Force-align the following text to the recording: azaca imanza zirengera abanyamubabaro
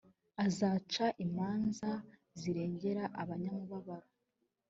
azaca 0.45 1.05
imanza 1.25 1.91
zirengera 2.39 3.03
abanyamubabaro 3.21 4.07